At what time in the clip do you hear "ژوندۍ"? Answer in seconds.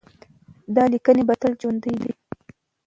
1.61-1.95